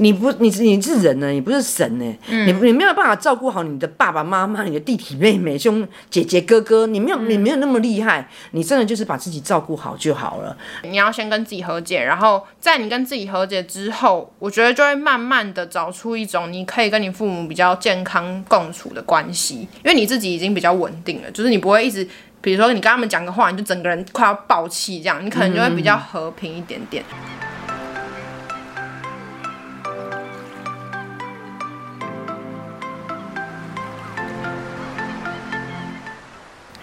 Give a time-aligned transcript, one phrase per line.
[0.00, 10.56] 你不，你你是人呢，你不是神呢，嗯、你你没有办法照顾好你的爸爸妈妈、你的弟弟妹妹、兄姐姐哥哥，你没有，你没有那么厉害，你真的就是把自己照顾好就好了。
[10.84, 22.08] 你要先跟自己和解，然后在你跟自己和解之后，我觉得就会慢慢的找出一种你可以跟你父母比较健康共处的关系，因为你自己已经比较稳定了，就是你不会一直，
[22.40, 27.04] 比如说你跟他们讲个话，你就整个人快要爆气这样，你可能就会比较和平一点点。
[27.12, 27.49] 嗯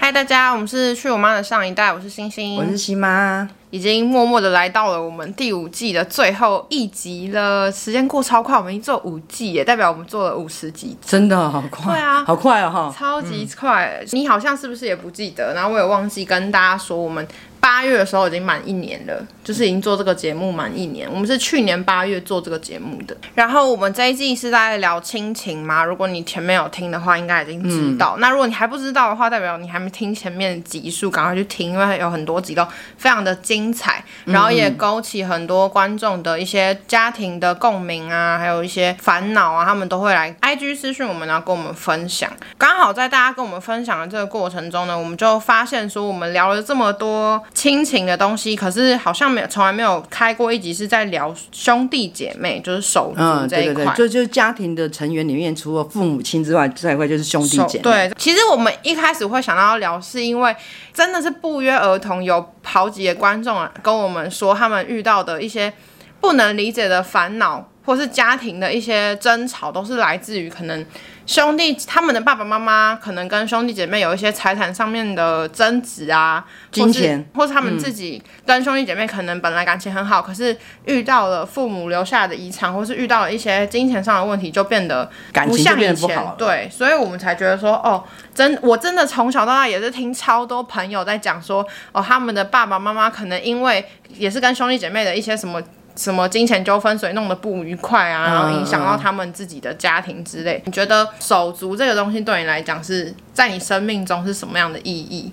[0.08, 15.54] 嗨，大家，我们是去我妈的上一代，我是星星，我是西妈，已经默默的来到了我们第五季的最后一集了，时间过超快，我们已经做五季耶，代表我们做了五十集，真的好快，对啊，好快哦哈，超级快，嗯、你好像是不是也不记得？
[15.54, 17.28] 然后我也忘记跟大家说我们。
[17.68, 21.06] 八月的时候已经满一年了，就是已经做这个节目满一年。
[21.12, 23.18] 我们是去年八月做这个节目的。
[23.36, 25.84] 然后我们这一季是在聊亲情嘛？
[25.84, 28.14] 如果你前面有听的话，应该已经知道。
[28.16, 42.32] 嗯、那如果你还不知道的话，代表你还没听前面的集数，赶快去听，因为有很多集都非常的精彩，然后也勾起很多观众的一些家庭的共鸣啊，还有一些烦恼啊，他们都会来 IG 私讯我们，然后跟我们分享。
[42.58, 47.44] 刚好在大家跟我们分享的这个过程中呢，我们就发现说，我们聊了这么多。
[47.58, 53.74] 亲情的东西，可是好像没有，从来没有开过一集是在聊兄弟姐妹，就是手足这一块。
[53.74, 57.82] 嗯，对对对，就就是家庭的成员里面，除了父母亲之外，这一块就是兄弟姐妹。
[57.82, 60.56] 对，其实我们一开始会想到要聊，是因为
[60.94, 65.74] 真的是不约而同有好几个观众跟我们说，他们遇到的一些
[66.22, 70.86] 不能理解的烦恼，或是家庭的一些争吵，都是来自于可能。
[71.28, 85.12] 兄弟，他们的爸爸妈妈可能跟兄弟姐妹有一些财产上面的争执啊，金钱，或是他们自己跟兄弟姐妹可能本来感情很好，嗯、可是遇到了父母留下的遗产，或是遇到了一些金钱上的问题，就变得
[85.46, 86.34] 不像以前。
[86.38, 88.02] 对，所以我们才觉得说，哦，
[88.34, 93.86] 真，我真的从小到大也是听超多朋友在讲说，哦，他们的爸爸妈妈可能因为
[94.16, 95.62] 也是跟兄弟姐妹的一些什么。
[95.98, 100.62] 什么金钱纠纷，所以弄得不愉快啊，然后影响到他们自己的家庭之类。
[100.66, 105.32] 你觉得手足这个东西对你来讲是在你生命中是什么样的意义？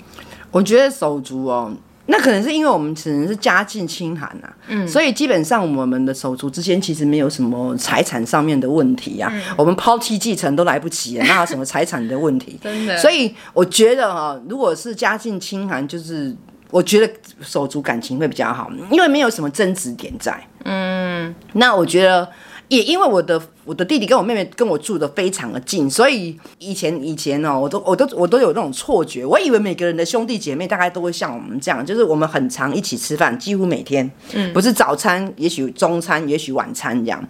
[0.50, 1.70] 我觉得手足哦，
[2.06, 9.30] 那可能是因为我们只能是家境清寒呐，嗯，所以基本上我们的手足之间其实没有什么财产上面的问题啊。
[9.34, 12.58] 嗯、我们抛弃继承都来不及了，那有什么财产的问题？
[12.62, 12.96] 真的。
[12.96, 16.34] 所以我觉得哈，如果是家境清寒，就是。
[16.70, 20.38] 我觉得手足感情会比较好，因为没有什么争执点在。
[20.64, 22.28] 嗯，那我觉得
[22.68, 37.22] 也因为我的我的弟弟跟我妹妹跟我住的非常的近，所以以前以前哦，我都我都我都有那种错觉，我以为每个人的兄弟姐妹大概都会像我们这样，就是我们很常一起吃饭，几乎每天，嗯，不是早餐，也许中餐，也许晚餐这样。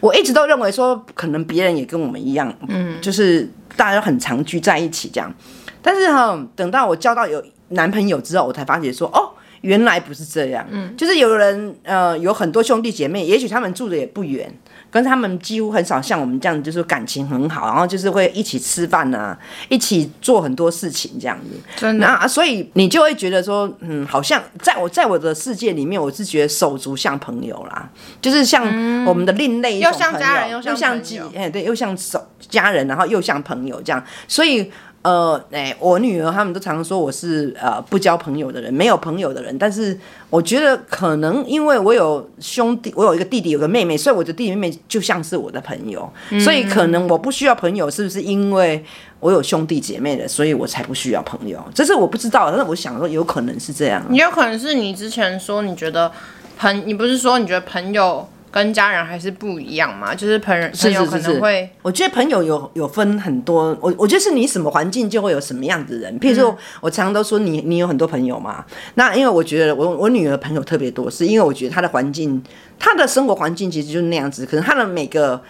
[0.00, 5.34] 我一直都认为说，可能别人也跟我们一样，嗯，就是大家都很常聚在一起这样。
[5.82, 9.30] 但是哈，等到我交到有男朋友之后，我才发觉说，哦，
[9.62, 10.64] 原来不是这样。
[10.70, 14.52] 嗯，就是有人，呃，有很多兄弟姐妹，也许他们住的也不远，
[14.90, 19.36] 跟他们几乎很少像我们这样，就是感情很好，然后就是会一起吃饭啊，
[19.68, 21.58] 一起做很多事情这样子。
[21.76, 27.88] 真的啊，所以你就会觉得说，嗯，好像在我在我的世界里面，我是觉得手足像朋友啦，
[28.20, 28.64] 就是像
[29.04, 34.70] 我们的另类一种朋友，又像家人，又像朋友，哎，对，又像手家人，然后又像朋友这样，所以。
[35.06, 39.56] 呃，哎，我女儿他们都常说我是呃不交朋友的人，没有朋友的人。
[39.56, 39.96] 但是
[40.30, 46.12] 我觉得可能因为我有兄弟，我有一个弟弟，有个妹妹，所以我的弟弟妹妹就像是我的朋友。
[46.30, 48.84] 嗯、所以可能我不需要朋友，是不是因为
[49.20, 51.62] 我有兄弟姐妹的，所以我才不需要朋友？
[51.72, 54.04] 这是我不知道，但是我想说有可能是这样。
[54.08, 56.10] 你有可能是你之前说你觉得
[56.58, 58.28] 朋，你不是说你觉得朋友？
[58.56, 66.18] 跟家人还是不一样嘛，就是朋友朋友可能会，是是是，我觉得朋友有有分很多，我我觉得是你什么环境就会有什么样的人。
[66.18, 68.64] 譬如说，我常常都说你你有很多朋友嘛，
[68.94, 72.42] 那因为我觉得我我女儿朋友特别多，是因为我觉得她的环境，
[72.78, 75.42] 她的生活环境其实就是那样子，可能她的每个。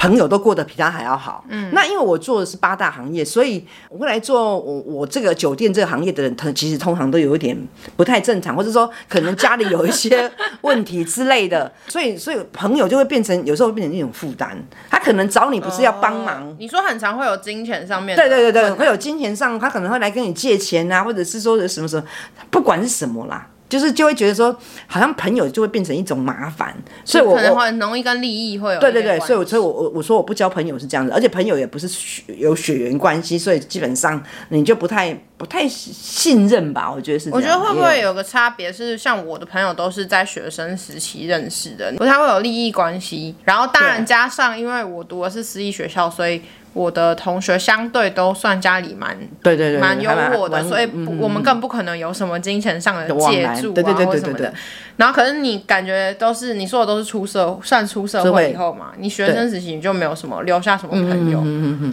[0.00, 7.54] 朋友都过得比他还要好，嗯，那因为我做的是八大行业，所以我会来做我我这个酒店这个行业的人，他其实通常都有一点
[7.96, 10.32] 不太正常，或者说可能家里有一些
[10.62, 14.56] 问题之类的，所 以所以朋友就会变成有时候会变成一种负担，
[14.88, 22.02] 他可能找你不是要帮忙，哦，你说很常会有金钱上面，对对对对，会有金钱上，他可能会来跟你借钱啊，或者是说什么什么，
[22.50, 23.46] 不管是什么啦。
[23.70, 24.54] 就是就会觉得说，
[24.86, 36.92] 好像朋友就会变成一种麻烦，所以我可能很容易跟利益会有对对对，所以我所以我我我说我不交朋友是这样子，而且朋友也不是血有血缘关系，所以基本上你就不太不太信任吧？
[36.92, 37.30] 我觉得是。
[37.30, 43.34] 我觉得会不会有个差别是，像我的朋友都是在学生时期认识的，不太会有利益关系。
[43.44, 46.42] 然后当然加上，因为我读的是私立学校，所以。
[46.72, 50.88] 我的同学相对都算家里蛮对对对，蛮优渥的，所以
[51.18, 54.52] 我们更不可能有什么金钱上的借助啊或什么的。
[54.96, 61.42] 然后可是你感觉都是你说的都是出社算出社会以后嘛，你学生时期你就没有什么留下什么朋友，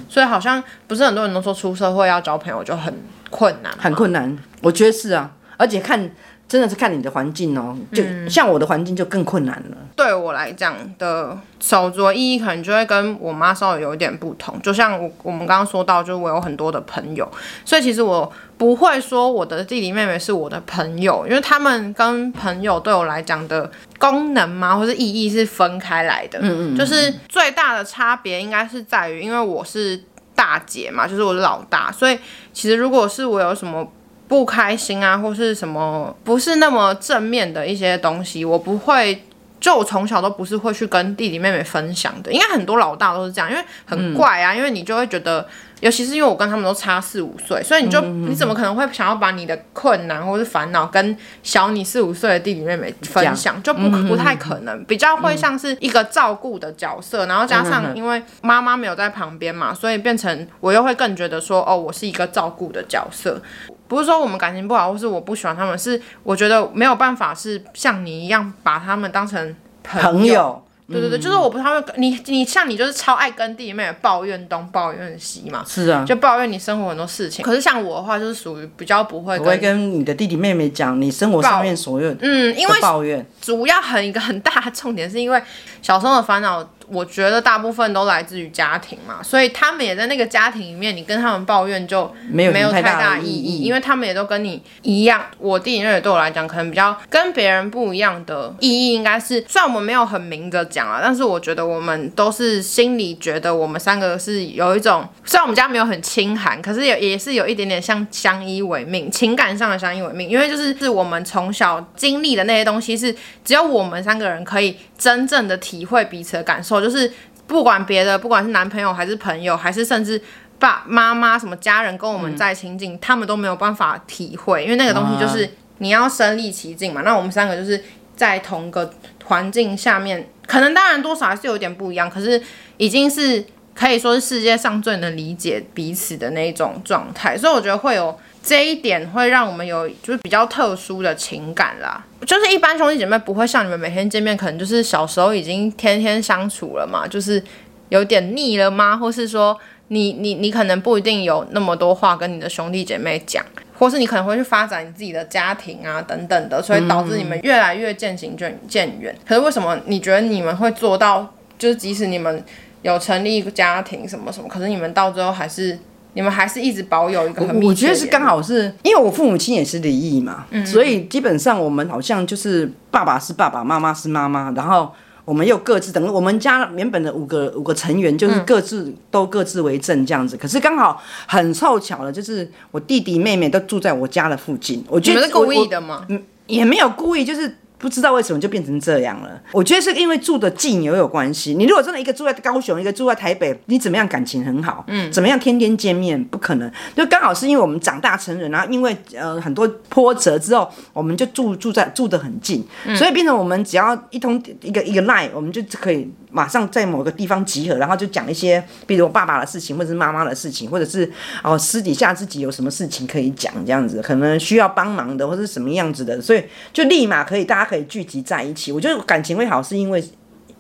[0.08, 2.94] 所以好像不是很多人都说出社会要交朋友就很
[3.30, 4.38] 困难，很困难。
[4.62, 6.10] 我觉得是啊，而且看。
[6.48, 9.72] 真的是看你的环境哦，就像我的环境就更困难了。
[9.72, 14.58] 嗯、对我来讲的手镯意义可能就会跟我妈稍微有一点不同。
[14.62, 17.30] 就像我我们刚刚说到，就是我有很多的朋友，
[17.66, 26.40] 所以其实我不会说我的弟弟妹妹是我的朋友，因为他们跟朋友对我来讲的功能嘛，或是意义是分开来的。
[26.42, 26.78] 嗯嗯。
[26.78, 30.02] 就是最大的差别应该是在于，因为我是
[30.34, 32.18] 大姐嘛，就是我是老大，所以
[32.54, 33.86] 其实如果是我有什么。
[34.28, 39.24] 不开心啊，或是什么不是那么正面的一些东西，我不会，
[39.60, 42.32] 就我从小都不是会去跟弟弟妹妹分享的。
[42.32, 45.48] 应该很多老大都是这样，因为很怪啊，嗯、因为你就会觉得，
[45.80, 63.42] 尤其是因为我跟他们都差四五岁，所以你就你怎么可能会想要把你的困难或是烦恼跟小你四五岁的弟弟妹妹分享，就不不太可能，比较会像是一个照顾的角色，然后加上因为妈妈没有在旁边嘛，所以变成我又会更觉得说，哦，我是一个照顾的角色。
[63.88, 70.12] 不是说我们感情不好，或是我不喜欢他们，是我觉得没有办法是像你一样把他们当成朋友。
[70.12, 75.62] 朋友对对对，嗯、就是我不太会你你像你就是超爱跟弟弟妹妹抱怨东抱怨西嘛。
[75.68, 77.44] 是啊，就抱怨你生活很多事情。
[77.44, 79.38] 可是像我的话，就是属于比较不会。
[79.38, 85.42] 不会跟你的弟弟妹妹讲你生活上面所有嗯，因为抱怨主要很一个很大的重点是因为
[85.82, 86.66] 小时候的烦恼。
[86.90, 95.26] 我觉得大部分都来自于家庭嘛，所以他们也在那个家庭里面，你跟他们抱怨就没有没有太大意义，因为他们也都跟你一样。
[95.38, 113.14] 我弟弟对我来讲，可能比较跟别人不一样的意义，应该是虽然我们没有很明着讲啊，但是我觉得我们都是心里觉得我们三个是有一种，虽然我们家没有很亲寒，可是也也是有一点点像相依为命，情感上的相依为命，因为就是是我们从小经历的那些东西，是
[113.44, 116.77] 只有我们三个人可以真正的体会彼此的感受。
[116.82, 117.12] 就是
[117.46, 120.22] 不管别的，不管是男朋友还是朋友，还是甚至
[120.60, 127.02] 爸妈妈什么家人跟我们再亲近，嗯、他们都没有办法体会，因为那个东西就是你要身临其境嘛。
[127.02, 127.84] 啊、那我们三个就是
[128.16, 128.92] 在同个
[129.26, 132.42] 环境下面，可能当然多少还是有点不一样，可是
[132.78, 138.18] 已经是可以说是世界上最能理解彼此的那种状态，所以我觉得会有。
[138.48, 147.44] 这一点会让我们有就是比较特殊的情感啦，就是一般兄弟姐妹不会像你们每天见面，可能就是小时候已经天天相处了嘛，就是
[147.90, 148.96] 有点腻了吗？
[148.96, 149.60] 或是说
[149.90, 153.44] 你你你可能不一定有那么多话跟你的兄弟姐妹讲，
[153.78, 159.14] 或是你可能会去发展你自己的家庭啊等等的，所以导致你们越来越渐行渐渐远。
[159.28, 161.34] 可是为什么你觉得你们会做到？
[161.60, 162.42] 就是即使你们
[162.84, 165.78] 有成立一个家庭什么什么，可是你们到最后还是。
[166.18, 174.92] 你们还是一直保有一个很密切的，我觉得是刚好是因为我父母亲也是离异嘛，嗯、所以基本上我们好像就是爸爸是爸爸，妈妈是妈妈，然后
[175.26, 180.36] 我们又各自等于我们家原本的五个五个成员就是各自、嗯、都各自为政这样子。
[180.36, 184.84] 可是刚好很凑巧的，就是我弟弟妹妹都住在我家的附近。
[184.90, 186.04] 我觉得是故意的吗？
[186.10, 187.58] 嗯，也没有故意，就是。
[187.78, 189.42] 不知道为什么就变成这样了。
[189.52, 191.54] 我觉得是因为住的近也有关系。
[191.54, 194.84] 你如果真的一个住在高雄，一个住在台北，你怎么样感情很好？
[194.88, 196.22] 嗯，怎么样天天见面？
[196.26, 196.72] 不可能。
[196.96, 206.10] 就刚好是因为我们长大成人，然后因为呃很多波折之后，我们就住住在住得很近，所以变成我们只要一通一个一个 line，我们就可以。
[206.38, 211.12] 马上在某个地方集合，然后就讲一些，比如爸爸的事情，或者是妈妈的事情，或者是
[211.44, 218.72] 哦私底下自己有什么事情可以讲，这样子可能需要帮忙的，或者是什么样子的，所以就立马可以大家可以聚集在一起。
[218.72, 220.04] 我觉得感情会好，是因为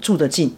[0.02, 0.52] 住得近，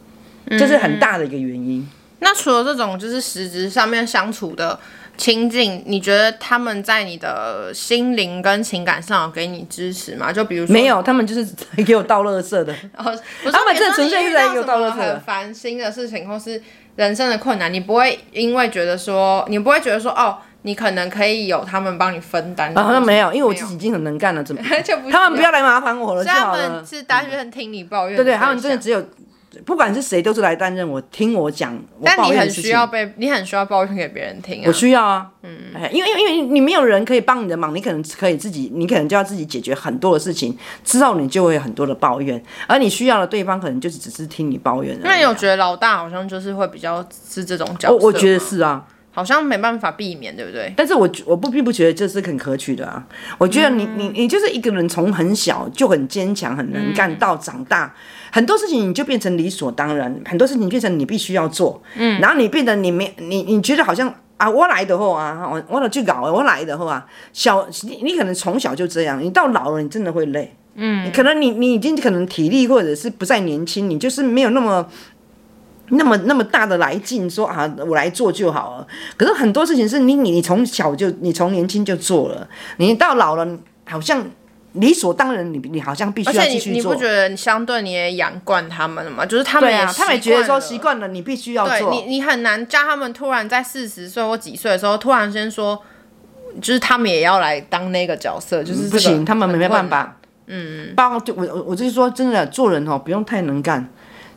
[0.52, 1.86] 这是很大的一个原因。
[2.20, 4.80] 那除了这种就是实质上面相处的。
[5.20, 10.32] 亲近，你觉得他们在你的心灵跟情感上有给你支持吗？
[10.32, 11.46] 就比如说，没有，他们就是
[11.86, 12.74] 给我倒垃圾的。
[12.96, 13.12] 然后，
[13.52, 14.92] 他们这纯粹是在给我倒垃圾。
[14.92, 16.64] 很烦心的事情，或是
[16.96, 22.74] 人生的困难，你不会因为觉得说，你不会觉得说，哦，你可能可以有他们帮你分担。
[22.74, 24.62] 好像没有，因为我自己已经很能干了，怎么？
[25.12, 26.64] 他们不要来麻烦我了就好了。
[26.64, 29.06] 他们是单纯听你抱怨，对对，他们真的只有。
[29.66, 31.78] 不管是谁，都是来担任我听我讲。
[32.04, 34.64] 但你很需要被，你很需要抱怨给别人听啊。
[34.68, 35.52] 我需要啊，嗯，
[35.92, 44.98] 因为因为因为你没有人可以帮你的忙，你可能可以自己，你可能就要自己解决很多的事情，之后你就会有很多的抱怨，而你需要的对方可能就是只是听你抱怨。
[45.02, 47.96] 那你有觉得老大好像就是会比较是这种角色？
[47.96, 48.86] 我我觉得是啊。
[49.20, 50.74] 好像没办法避免，对不对？
[50.78, 53.06] 但是我我不并不觉得这是很可取的啊。
[53.38, 57.92] 我觉得你、嗯、你你就是一个人从很小就很坚强、很能干，到长大、嗯、
[58.32, 61.84] 很多事情你就变成理所当然，很多事情变成你必须要做。
[61.98, 64.08] 嗯，然后你变得你没你你觉得好像
[64.38, 70.56] 啊，我来的话啊，我我去搞，我来的话啊，小你你可能从小就这样，你到老了你真的会累。
[70.76, 74.88] 嗯，可能你你已经可能体力或者是不再年轻，你就是没有那么。
[75.92, 78.88] 那么那么大的来劲，说啊，我来做就好了。
[79.18, 83.48] 可是很多事情是你你你从小就你从年轻就做了，你到老了
[83.86, 84.24] 好像
[84.74, 86.94] 理所当然，你你好像必须要继续做。
[86.94, 89.26] 你不觉得相对你也养惯他们了吗？
[89.26, 91.90] 就是他们也、啊、他们也觉得说习惯了，你必须要做。
[91.90, 95.82] 你你很难叫他们突然在四十岁或几岁的时候突然间说，
[96.62, 100.18] 就是他们也要来当那个角色，就是、嗯、不行，他们没办法。
[100.52, 103.88] 嗯，包括就我我我就是说，真的做人哦，不用太能干。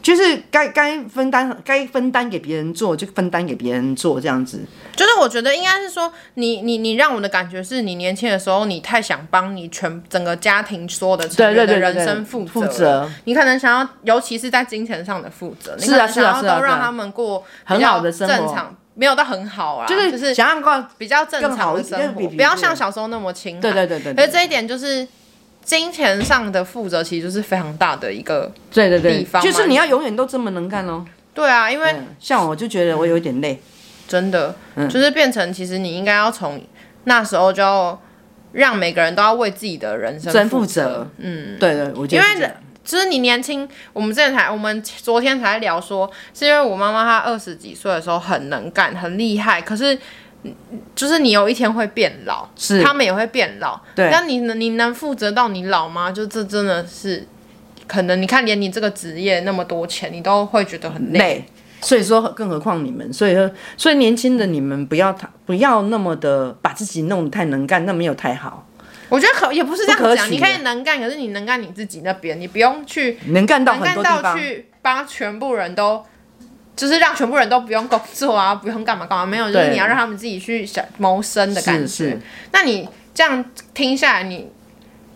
[0.02, 4.60] 就是该该分担该分担给别人做，就分担给别人做这样子。
[4.96, 12.50] 就是我觉得应该是说，你你你让我的感觉是你年轻的时候，你太想帮你全整个家庭所有的成员的人生负责。
[12.50, 13.08] 负责。
[13.24, 15.78] 你可能想要，尤其是在金钱上的负责。
[15.78, 16.56] 是啊是啊是啊。
[16.56, 18.34] 都让他们过很好的生活。
[18.34, 23.60] 正常没有到很好啊，就是就是想要过比较正常的生活，不要像小时候那么轻。
[23.60, 24.14] 对对对对。
[24.14, 25.06] 所以这一点就是。
[25.64, 31.04] 金钱上的负责其实就是非常大的一个对对对地方，就是你要永远都这么能干哦。
[31.32, 33.60] 对啊，因为像我就觉得我有点累，
[34.06, 34.54] 真的，
[34.90, 36.60] 就是变成其实你应该要从
[37.04, 38.00] 那时候就要
[38.52, 41.08] 让每个人都要为自己的人生负责。
[41.18, 42.50] 嗯，对对，我觉得因为
[42.84, 49.98] 就是你年轻，我们之前才我们昨天才聊说，是因为我妈妈她二十几岁的时候很能干很厉害，可是。
[50.96, 54.08] 就是你有一天会变老，是他们也会变老，对。
[54.10, 56.10] 但你能你能负责到你老吗？
[56.10, 57.24] 就这真的是
[57.86, 61.18] 可能，你看连你这个职业那么多钱，你都会觉得很累。
[61.18, 61.44] 累
[61.80, 68.66] 所以说，更何况你们，所以说，所以年轻的你们不要不要那么的把自己弄得太能干，那没有太好。
[69.08, 76.04] 我觉得可也不是这样讲，你可以能干，可是你能干你自己那边，你不用去能干到能干到去帮全部人都。
[76.74, 81.86] 就是让全部人都不用工作啊，不用干嘛干嘛，没有，就是你要让他们自己去想谋生的感觉。
[81.86, 82.20] 是是。
[82.50, 84.48] 那你这样听下来，你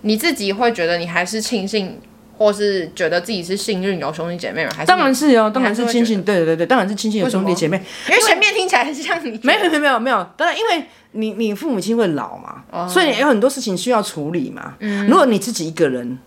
[0.02, 1.98] 你自己会觉得你还是庆幸，
[2.36, 4.70] 或是觉得自己是幸运有兄弟姐妹吗？
[4.76, 6.22] 还是当然是哦，当然是庆幸。
[6.22, 7.80] 对对对，当然是庆幸有兄弟姐妹。
[8.10, 9.40] 因为前面听起来是像你。
[9.42, 12.86] 没有没有没有没有，当然因为你你父母亲会老嘛，oh.
[12.86, 14.74] 所以有很多事情需要处理嘛。
[14.80, 15.06] 嗯。
[15.06, 16.18] 如果你自己一个人。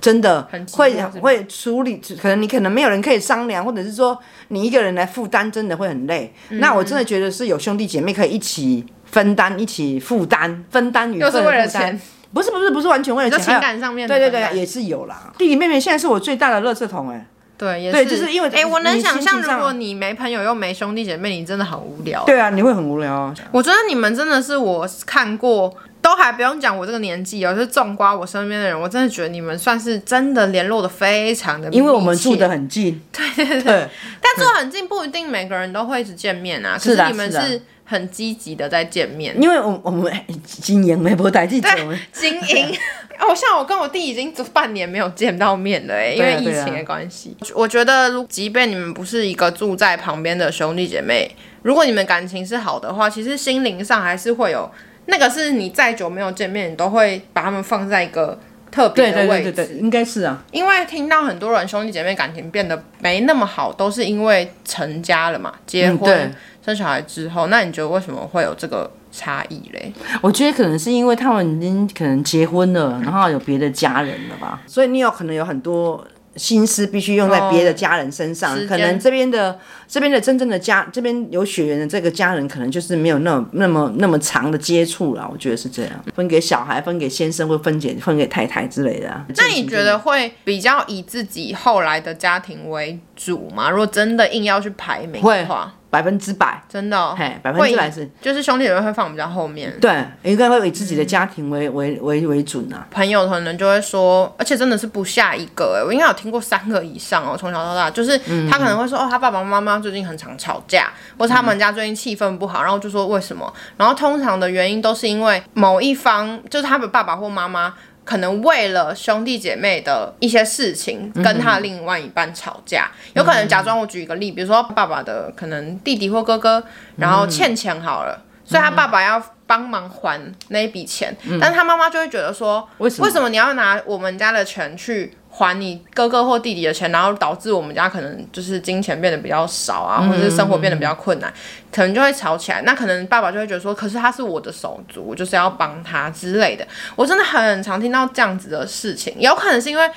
[0.00, 4.18] 真的会会处理，可能你可能没有人可以商量，或者是说
[4.48, 6.32] 你一个人来负担，真的会很累。
[6.50, 11.32] 嗯、那我真的觉得是有兄弟姐妹可以一起分担，一起负担，分担与分担。
[11.32, 12.00] 又是为了钱？
[12.32, 14.06] 不是不是不是完全为了钱，情感上面。
[14.06, 15.32] 对对对，也是有啦。
[15.38, 17.26] 弟弟妹妹现在是我最大的垃圾桶哎、欸。
[17.56, 18.04] 对，也是。
[18.04, 22.22] 对，就是因为哎、欸，我能想象，如果你没朋友又没兄弟姐妹，你真的很无聊。
[22.24, 23.34] 对啊，你会很无聊啊。
[23.50, 25.74] 我觉得你们真的是我看过。
[26.08, 32.98] 都还不用讲，我这个年纪哦，就是纵观我身边的人，我真的觉得你们算是真的联络的非常的因为我们住的很近。
[33.12, 33.88] 对 对对，对
[34.22, 36.78] 但住很近不一定每个人都会一直见面啊。
[36.80, 39.36] 可是你们是很积极的在见面。
[39.38, 40.10] 因为我我们
[40.42, 41.68] 经营没不带记者，
[42.10, 42.74] 经营
[43.20, 47.36] 哦，像我跟我弟已经半年没有见到面了哎，因为疫情的关系。
[47.38, 54.70] 啊啊、我觉得，如即便你们不是一个住在旁边的兄弟姐妹，如果你们感情是好的话，其实心灵上还是会有。
[55.10, 58.38] 那个是你再久没有见面，你都会把他们放在一个
[58.70, 59.50] 特别的位置。
[59.50, 60.44] 对对对对，应该是啊。
[60.52, 66.34] 因为听到很多人兄弟姐妹感情变得没那么好，都是因为成家了嘛，结婚、嗯、
[66.64, 67.48] 生小孩之后。
[67.48, 69.92] 那你觉得为什么会有这个差异嘞？
[70.20, 76.06] 我觉得可能是因为他们已经可能结婚了，然后有别的家人了吧，所以你有可能有很多。
[76.38, 85.28] 心思必须用在别的家人身上，哦、可能这边的这边的真正的家，这边有血缘的这个家人，可能就是没有那么那么那么长的接触了。
[85.30, 89.24] 我觉得是这样，分给小孩，分给先生，或分给分给太太之类的。
[89.36, 93.68] 那你觉得会比较以自己后来的家庭为主吗？
[93.68, 95.74] 如果真的硬要去排名的话？
[95.90, 102.86] 百分之百，真的、哦，嘿，百分之百是，就是兄弟姐妹会放比较后面，对，应该会以自己的家庭为、嗯、为为为准啊。
[102.90, 108.18] 朋友可能就会说，而且真的是不下一个，哎，我应该有听过三个以上哦，从小到大，就是
[108.50, 117.72] 他可能会说，哦，他爸爸妈妈最近很常吵架，或者他们家最近气氛不好，然后就说为什么，然后通常的原因都是因为某一方，就是他的爸爸或妈妈。
[118.08, 126.64] 可能为了兄弟姐妹的一些事情，跟他另外一半吵架，嗯、有可能假装我举一个例，比如说爸爸的可能弟弟或哥哥，
[126.96, 133.06] 然后欠钱好了，嗯、所以他爸爸要帮忙还那一笔钱，嗯、但是他妈妈就会觉得说，为什么？
[133.06, 141.32] 为什么你要拿我们家的钱去还你哥哥或弟弟的钱，然后导致我们家可能就是金钱变得比较少啊，或者是生活变得比较困难，
[141.72, 142.62] 可能就会吵起来。
[142.62, 146.66] 那可能爸爸就会觉得说，可是他是我的手足，我就是要帮他之类的。
[146.96, 149.88] 我真的很常听到这样子的事情，有可能是因为。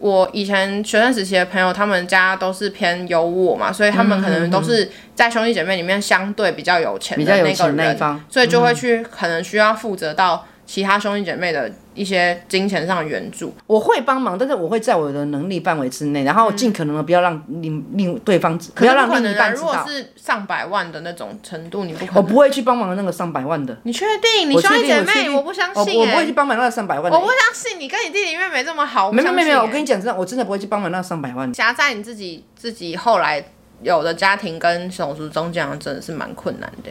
[0.00, 7.98] 我以前学生时期的朋友，他们家都是偏优渥嘛，所以他们可能都是在兄弟姐妹里面相对比较有钱的那个人，
[8.30, 11.68] 所以就会去可能需要负责到其他兄弟姐妹的。
[11.98, 19.66] 一些金钱上的援助，我会帮忙，但是我会在我的能力范围之内，然后尽可能的不要让另另对方，不要让另一半知道。
[19.66, 22.14] 如果是上百万的那种程度，你不可能。
[22.14, 23.76] 我不会去帮忙那个上百万的。
[23.82, 24.48] 你确定？
[24.48, 25.28] 你兄弟姐妹？
[25.28, 25.98] 我不相信。
[25.98, 27.18] 我不会去帮忙那个上百万的。
[27.18, 29.10] 我不相信你跟你弟弟妹妹这么好。
[29.10, 31.52] 没有没有没有，我跟你讲真的，我真的不会去帮忙那个上百万。
[31.52, 33.44] 夹在你自己自己后来
[33.82, 36.90] 有的家庭跟手足中间，真的是蛮困难的。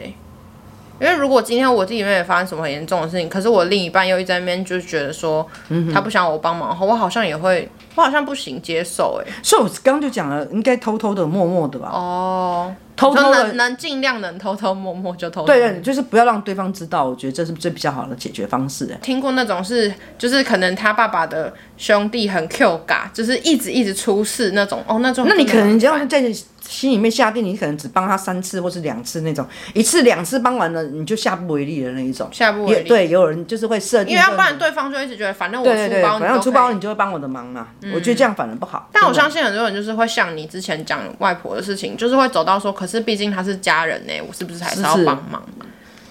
[1.00, 5.46] 因为如果今天我自己妹妹发生什么很严重的事情，可是我另一半又一直在那边就觉得说，
[5.92, 9.32] 他不想我帮忙的话，我好像也会，我好像不行接受哎。
[9.42, 11.88] 所以我刚刚就讲了，应该偷偷的、默默的吧。
[11.92, 15.46] 哦，偷偷的，能尽量能偷偷摸摸就偷偷。
[15.46, 18.90] 对对，就是不要让对方知道，我觉得这是最比较好的解决方式。
[18.92, 25.26] 哎，听过那种是，就是可能他爸爸的兄弟很 Q 嘎，就是一直一直出事那种哦，那种。
[25.28, 26.30] 那你可能只要在。
[26.60, 32.28] 心里面下定，你可能只帮他三次或是两次那种，一次两次帮完了你就下不为例的那一种。
[32.30, 32.88] 下不为例。
[32.88, 34.12] 对，有人就是会设定。
[34.12, 37.68] 因为要不然对方就一直觉得，反正我出包，对对对，反正出包你就会帮我的忙嘛。
[37.80, 38.86] 嗯、我觉得这样反而不好。
[38.92, 45.42] 但我相信很多人就是会像你之前讲外婆的事情，就是会走到说，可是毕竟他是家人呢，我是不是还是要帮忙？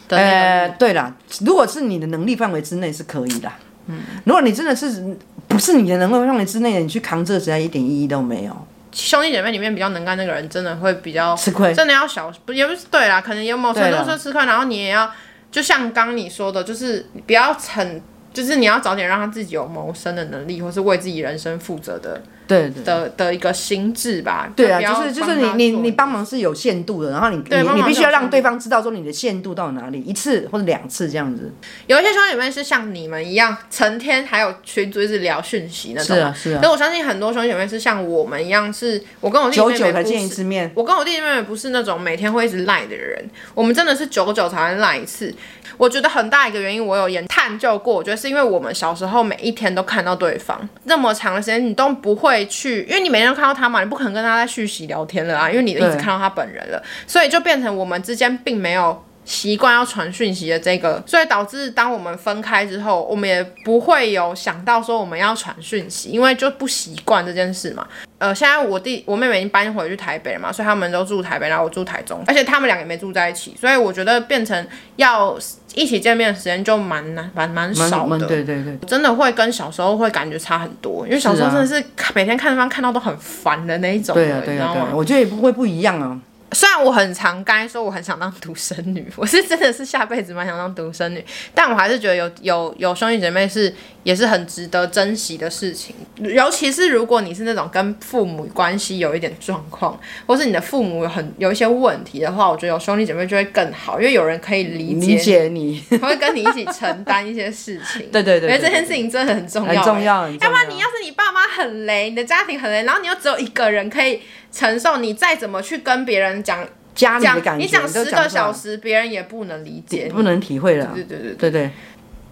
[0.09, 3.51] 呃、欸，对啦，如果是你的能力范围之内是可以的。
[3.87, 5.17] 嗯，如果你真的是
[5.47, 8.67] 不是你的能力范围之内的，你去扛这个实在一点意义都没有。
[8.93, 15.11] 兄弟姐妹里面比较能干那个人，真的会比较吃亏，真的要小，不也不是对啦，可能有某程度说吃亏，然后你也要，
[15.51, 18.01] 就像刚你说的，就是不要逞，
[18.37, 22.21] 就是你要早点让他自己有谋生的能力，或是为自己人生负责的。
[22.45, 31.51] 对，对的的一个心智吧，对啊，就是就是你你你帮忙是有限度的，然后你你你必须要让对方知道说你的限度到哪里，一次或者两次这样子。
[31.87, 36.61] 有一些兄弟姐妹是像你们一样，成天还有群组一直聊讯息那种，是啊是啊。
[36.61, 45.33] 所以我相信很多兄弟姐妹是像我们一样，是我跟我弟弟妹妹久久才见一次面，我跟我弟弟妹妹不是那种每天会一直赖的人，我们真的是久久才会赖一次。
[45.77, 67.85] 我觉得很大一个原因，我有研探究过，我觉得是因为我们小时候每一天都看到对方，那么长的时间你都不会去，因为你每天都看到他嘛，你不可能跟他在讯息聊天了啊，因为你一直看到他本人了，所以就变成我们之间并没有习惯要传讯息的这个，所以导致当我们分开之后，我们也不会有想到说我们要传讯息，因为就不习惯这件事嘛。
[68.19, 75.37] 呃，现在我弟我妹妹已经搬回去台北了嘛，所以他们都住台北，然后我住台中，而且他们两个也没住在一起，所以我觉得变成要
[75.75, 78.25] 一起见面的时间就蛮难，蛮蛮少的。
[78.25, 81.83] 对对对，真的会跟小时候会感觉差很多，因为小时候真的是
[82.15, 84.15] 每天看对方看到都很烦的那一种。
[84.15, 86.19] 对啊对啊对啊，我觉得也不会不一样啊。
[86.53, 93.71] 虽然我很常该说我很想当独生女，我是真的是下辈子蛮想当独生女，但我还是觉得有有有兄弟姐妹是
[94.07, 108.09] 也是很值得珍惜的事情，尤其是如果你是那种跟父母关系有一点状况，或是你的父母有很有一些问题的话，我觉得有兄弟姐妹就会更好，因为有人可以理解理解你， 会跟你一起承担一些事情。
[108.09, 110.29] 对 对对，因为这件事情真的很重要，很重要。
[110.29, 114.21] 要不然你要是你爸妈很雷，你的家庭很雷，然后你又只有一个人可以。
[114.49, 116.65] 承受你再怎么去跟别人讲
[116.95, 120.89] 家里的感觉，你讲十个小时，别人也不能理解，不能体会了。
[120.95, 121.69] 对对对对对。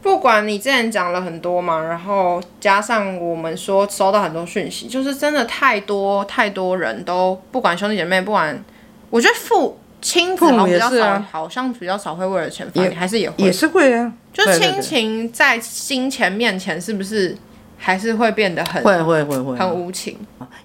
[0.05, 8.63] 不管你之前讲了很多嘛，然后加上我们说收到很多讯息，就是真的太多太多人都不管兄弟姐妹，不管
[9.09, 14.13] 我觉得父亲子好像比较少，好像比较少会为了钱翻脸，还是也会也是会啊。
[14.31, 17.35] 就亲情在金钱面前是不是？
[17.77, 20.17] 还是会变得很会会会会很无情。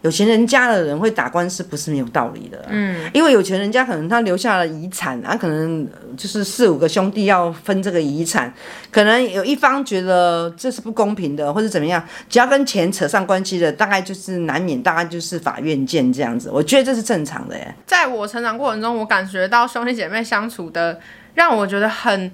[0.03, 2.65] 有钱人家的人会打官司，不是没有道理的。
[2.69, 8.53] 嗯，因为有钱人家可能他留下了遗产，啊，可能就是四五个兄弟要分这个遗产，
[8.91, 16.51] 可能有一方觉得这是不公平的，或者怎么样，只要跟钱扯上关系的，大概就是难免，大概就是法院见这样子。
[16.51, 17.75] 我觉得这是正常的耶。
[17.87, 20.99] 在我成长过程中，我感觉到兄弟姐妹相处的，
[21.35, 22.31] 让我觉得很。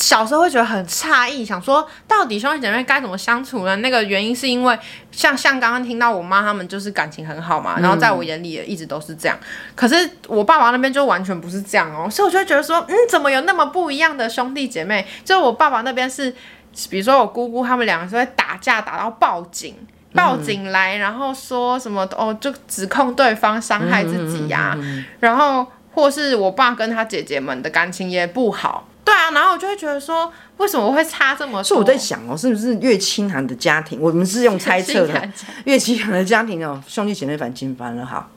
[0.00, 3.74] 小时候会觉得很诧异，想说到底兄弟姐妹该怎么相处呢？
[3.76, 4.78] 那个原因是因为
[5.10, 9.36] 像像刚刚听到我妈他们就是感情很好嘛，然后在我眼里也一直都是这样。
[9.74, 15.04] 可是我爸爸那边就完全不是这样哦，所以我就会觉得说，嗯，怎么有那么不一样的兄弟姐妹？
[15.24, 16.32] 就我爸爸那边是，
[16.88, 19.74] 比如说我姑姑他们两个是会打架打到报警，
[20.14, 24.78] 报警来，然后说什么哦，就指控对方伤害自己呀，
[25.18, 28.86] 然后或是我爸跟他姐姐们的感情也不好。
[29.08, 31.64] 对啊，然后我就会觉得说，为什么我会差这么多？
[31.64, 35.28] 所以我在想哦，是不是越清寒的家庭，我们是用猜测的，
[35.64, 38.28] 越清寒的家庭哦，兄弟姐妹反清翻了哈。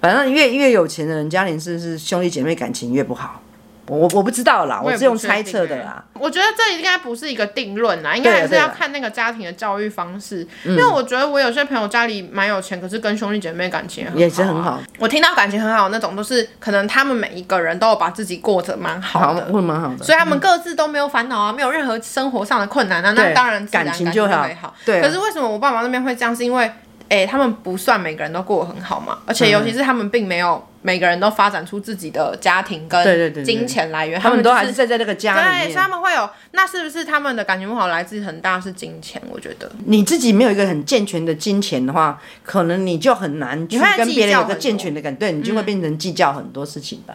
[0.00, 3.42] 反正越越有钱的人，家庭是不是兄弟姐妹感情越不好？
[3.86, 6.04] 我我不知道啦，我是用猜测的啦。
[6.14, 10.46] 我觉得这应该不是一个定论啦，应该还是要看那个家庭的教育方式。
[10.64, 14.80] 因为我觉得我有些朋友家里蛮有钱，可是跟兄弟姐妹感情也是很好。
[14.98, 24.74] 我听到感情很好那种，都是可能他们每一个人都有把自己过得蛮好的，过得蛮好的，所以他们各自都没有烦恼啊，没有任何生活上的困难啊，那当然感情就会好。
[24.84, 25.00] 对。
[25.00, 26.34] 可是为什么我爸妈那边会这样？
[26.34, 26.70] 是因为
[27.08, 30.64] 哎，他们不算每个人都过得很好嘛，而且尤其是他们并没有。
[30.86, 36.28] 每个人都发展出自己的家庭跟金钱来源，他们都还是在在这个家里面，对，所以他们会有。
[36.50, 39.18] 那是不是他们的感情不好来自很大是金钱？
[39.30, 47.14] 我觉得你自己没有一个很健全的金钱的话，可能你就很难去跟别人有个健全的感，对，你就会变成计较很多事情吧。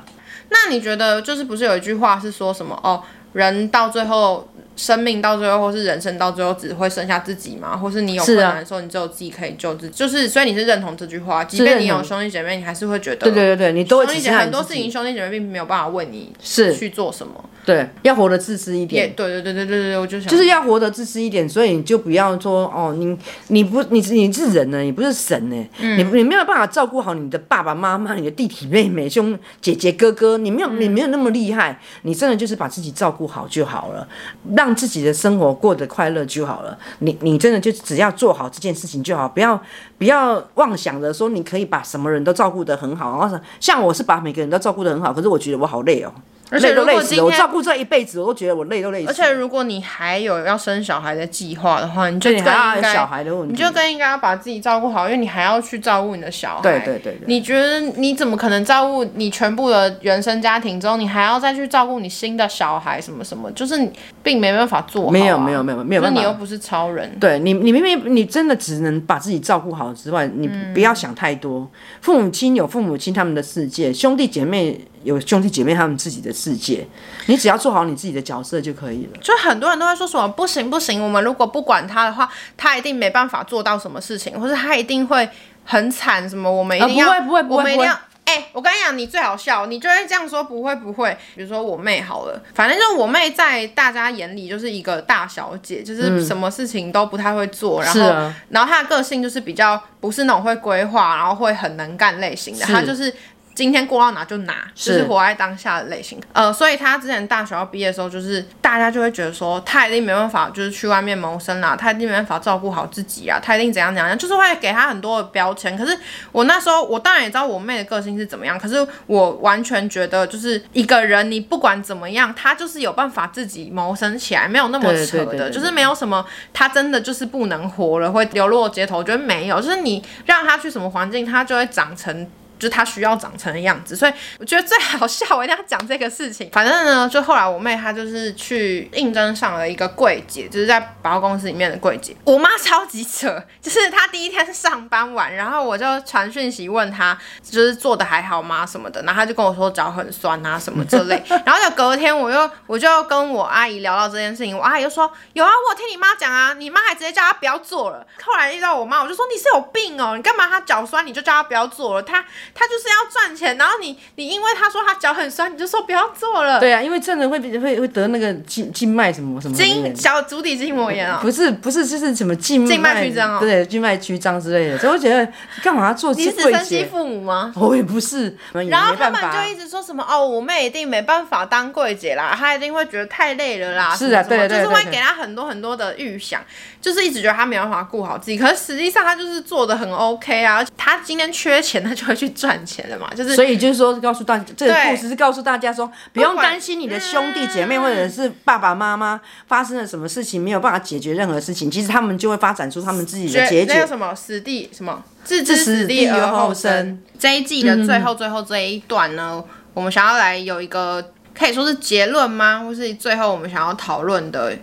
[0.49, 3.03] 那你觉得就是不是有一句话是说什么哦？
[3.33, 4.49] 人到最后。
[4.79, 7.75] 生命到最后，或是人生到最后，只会剩下自己吗？
[7.75, 9.93] 或是你有困难的时候，你只有自己可以救自己。
[9.93, 17.33] 就是，所以你是认同这句话，即便你有兄弟姐妹，你还是会觉得，对对对对，你都兄弟姐妹很多事情，兄弟姐妹并没有办法为你是去做什么。
[17.69, 19.13] 对，要活得自私一点。
[19.15, 23.15] 对对对对对对，我就想就是要活得自私一点，所以你就不要说哦，你
[23.49, 34.07] 你不你你是人呢，你不是神呢，嗯、你你没有办法照顾好你的爸爸妈妈、你的弟弟妹妹、兄姐姐哥哥，你没有你没有那么厉害，你真的就是把自己照顾好就好了，
[34.55, 36.75] 让自己的生活过得快乐就好了。
[36.99, 39.61] 你你真的就只要做好这件事情就好，不要
[39.99, 43.19] 不要妄想着说你可以把什么人都照顾得很好。
[43.19, 46.11] 然后像我是把每个人都照顾得很好，可是我觉得我好累哦。
[46.49, 49.07] 而且如果今天我照顾这一辈子，我都觉得我累都累死。
[49.09, 56.61] 而且如果你还有要生小孩的计划的话，你就更应该小孩的问题，你就更应该要把自己照顾好，因为你还要去照顾你的小孩。
[56.61, 57.21] 对对对，对。
[57.25, 63.51] 你觉得你怎么可能照顾你全部的原生家庭之后，你还要再去照顾你新的小孩什么什么？
[63.51, 63.91] 就是你
[64.23, 65.11] 并没办法做好啊。
[65.11, 66.15] 没有没有没有没有办法。
[66.15, 67.17] 那你又不是超人。
[67.19, 71.59] 对你你明明你真的只能把自己照顾好之外，你不要想太多。
[71.59, 71.69] 嗯。
[72.01, 74.79] 父母亲有父母亲他们的世界，兄弟姐妹。
[75.05, 76.85] 有兄弟姐妹他们自己的世界，
[77.27, 79.17] 你只要做好你自己的角色就可以了。
[79.21, 85.29] 就很多人都会说什么不行不行，我们如果不管他的话，他一定没办法做到什么事情，或者他一定会
[85.63, 86.29] 很惨。
[86.29, 87.97] 什么我们一定要、啊、不会不会，我们一定要。
[88.29, 91.17] 哎、欸，我跟你讲，你最好笑，你就会这样说不会不会。
[91.35, 103.11] 比如说我妹好了，反正就我妹在大家眼里就是一个大小姐，就是什么事情都不太会做，嗯、然后、啊、然后她的个性就是比较不是那种会规划，然后会很能干类型的，她就是。
[103.59, 106.17] 今天过到哪就哪，就是活在当下的类型。
[106.31, 115.77] 呃，所以他之前大学要毕业的时候，就是大家就会觉得说，他一定没办法，就是去外面谋生啦，他一定没办法照顾好自己啊，他一定怎样怎样，就是会给他很多的标签。
[115.77, 115.99] 可是
[116.31, 118.75] 我那时候，我当然也知道我妹的个性是怎么样，可是
[119.07, 132.25] 我完全觉得，就是一个人，你不管怎么样，他就是有办法自己谋生起来，没有那么扯的，就是没有什么，他真的就是不能活了，会流落街头，我觉得没有，就是你让他去什么环境，他就会长成。
[132.59, 135.37] 就是他需要长成的样子，所以我觉得最好笑。
[135.37, 136.49] 我一定要讲这个事情。
[136.51, 142.13] 反正呢，就后来我妹她就是去应征上了一个柜姐，就是在百货公司里面的柜姐。
[142.25, 151.23] 我妈超级扯，就是她第一天上班完，然后我就传讯息问她，就是做的还好吗什么的，然后她就跟我说脚很酸啊什么之类。
[151.45, 158.05] 然后就隔天我又我就跟我阿姨聊到这件事情，我阿姨就说有啊，我听你妈讲啊，你妈还直接叫她不要做了。
[158.21, 162.03] 后来遇到我妈，我就说你是有病哦，你干嘛她脚酸你就叫她不要做了？
[162.03, 162.25] 她。
[162.53, 166.59] 他就是要赚钱，然后你你因为他说他脚很酸，你就说不要做了。
[166.59, 169.55] 对啊，因为真的会会会得那个静静脉什么什么。
[169.55, 171.19] 筋小足底筋膜炎啊？
[171.21, 173.39] 不是不是，就是什么静静脉曲张哦。
[173.39, 175.27] 对，静脉曲张之类的，所以我觉得
[175.63, 176.13] 干嘛要做？
[176.13, 177.53] 你是生妻父母吗？
[177.55, 178.35] 我也不是。
[178.69, 183.95] 然后他们就一直说什么哦，我妹一定没办法当柜姐啦，她一定会觉得太累了啦。
[183.95, 186.43] 是啊，对对对，就是会给她很多很多的预想，
[186.81, 188.37] 就是一直觉得她没有办法顾好自己。
[188.37, 192.89] 可是实际上她就是做的很 OK 啊，她今天缺钱，她就会去赚钱。
[193.15, 203.73] 就是，所以就是说，告诉大家这个故事是告诉大家说，不用担心你的兄弟姐妹或者是爸爸妈妈发生了什么事情没有办法解决任何事情，其实他们就会发展出他们自己的结局。
[203.73, 207.01] 那什么死地什么置之死地而后生。
[207.19, 212.59] 这一季的最后最后这一段呢，我们想要来有一个可以说是结论吗？
[212.63, 214.57] 或是最后我们想要讨论的？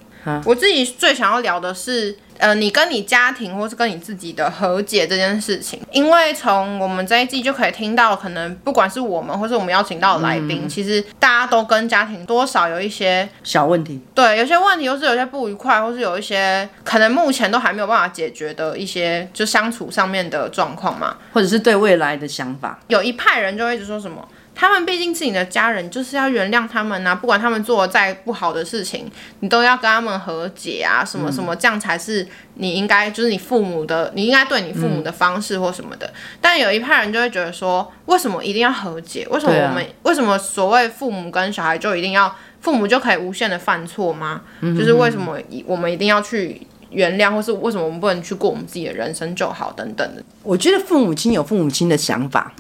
[0.45, 2.17] 我自己最想要聊的是。
[2.39, 22.79] 呃，你跟你家庭或是跟你自己的和解这件事情，因为从我们这一季就可以听到，可能不管是我们或是我们邀请到的来宾，嗯、其实大家都跟家庭多少有一些小问题，对，有些问题，或是有些不愉快，或是有一些可能目前都还没有办法解决的一些就相处上面的状况嘛，或者是对未来的想法。
[22.89, 24.27] 有一派人就会一直说什么。
[24.59, 27.15] 他们毕竟是你的家人，就是要原谅他们呐、啊。
[27.15, 29.09] 不管他们做了再不好的事情，
[29.41, 36.07] 你都要跟他们和解啊，什么什么，这样才是你应该，就是你父母的，你应该对你父母的方式或什么的。
[36.07, 39.29] 嗯、但有一派人就会觉得说，为什么一定要和解？
[39.31, 44.41] 为什么我们、啊、为什么所谓父母跟小孩就一定要父母就可以无限的犯错吗？
[44.63, 50.25] 嗯、就是为什么我们一定要去原谅，或是为什么我们不能去过我们自己的人生就好等等的？
[50.43, 52.55] 我觉得父母亲有父母亲的想法。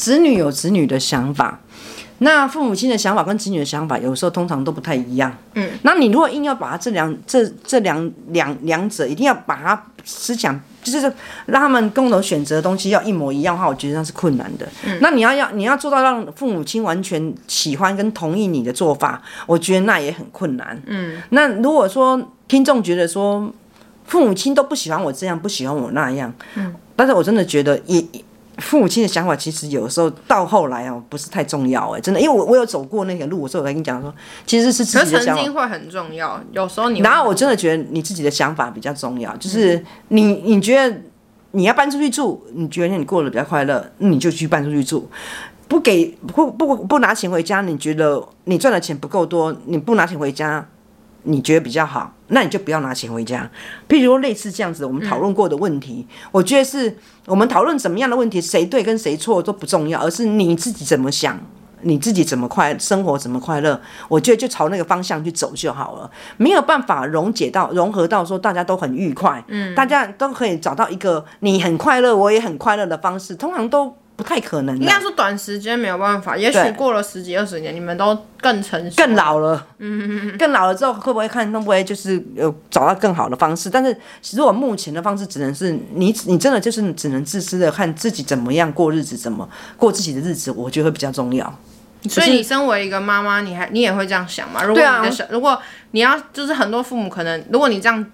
[0.00, 1.60] 子女有子女的想法，
[2.20, 5.30] 那父母亲的想法跟子女的想法有时候通常都不太一样。
[5.52, 11.00] 嗯，那你如果硬要把它这两这这两两两者一定要把它思想，就是
[11.44, 14.66] 让他们共同选择的东西要一模一样的话，我觉得那是困难的。
[14.86, 20.80] 嗯，那你要要你要做到让父母亲完全喜欢跟同意你的做法，我觉得那也很困难。
[20.86, 23.52] 嗯，那如果说听众觉得说
[24.06, 28.02] 父母亲都不喜欢我这样，不喜欢我那样，嗯，但是我真的觉得也。
[28.60, 34.14] 父母亲的想法其实有时候到后来哦，不是太重要哎，真的，因为我我有走过那个路，所以我才跟你讲说，
[34.46, 35.42] 其实是自己的想法。
[35.42, 37.00] 曾经会很重要，有时候你。
[37.00, 41.00] 然后我真的觉得你自己的想法比较重要，就是你你觉得
[41.52, 45.08] 你要搬出去住，你觉得你过得比较快乐，你就去搬出去住。
[45.66, 50.66] 不给不不不拿钱回家，你觉得你赚的钱不够多，你不拿钱回家。
[51.24, 53.50] 你觉得比较好，那你就不要拿钱回家。
[53.88, 61.38] 譬如说类似这样子，我们讨论过的问题，嗯、我觉得是我们讨论什么样的问题，谁对跟谁错都不重要，而是你自己怎么想，
[61.82, 66.10] 你自己怎么快生活怎么快乐，我觉得就朝那个方向去走就好了。
[66.36, 73.96] 没有办法溶解到融合到说大家都很愉快，嗯，大家都可以找到一个你很快乐，我也很快乐的方式，通常都。
[74.20, 76.36] 不太可能，应该说短时间没有办法。
[76.36, 79.66] 也许过了十几二十年，你们都更成熟、更老了。
[79.78, 83.70] 嗯，更老了之后，会不会看会不会就是有找到更好的方式？
[83.70, 83.96] 但是
[84.36, 91.58] 如果目前的方式只能是你，你真的就是只能自私的看自己怎么样过日子，怎么过自己的日子，我觉得会比较重要。
[92.06, 94.62] 所以你身为一个妈妈，你还你也会这样想吗？
[94.62, 95.58] 如果你的小，如果
[95.92, 98.04] 你要就是很多父母可能，如果你这样。